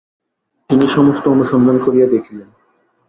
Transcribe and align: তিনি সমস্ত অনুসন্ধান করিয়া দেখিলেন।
তিনি 0.69 0.85
সমস্ত 0.87 1.23
অনুসন্ধান 1.27 1.77
করিয়া 1.77 2.07
দেখিলেন। 2.07 2.49